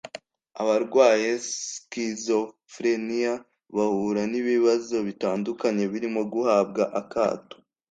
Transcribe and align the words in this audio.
Abarwaye 0.61 1.29
schizophrenia 1.51 3.33
bahura 3.75 4.21
n’ibibazo 4.31 4.95
bitandukanye 5.07 5.83
birimo 5.93 6.21
guhabwa 6.33 6.83
akato 7.01 7.55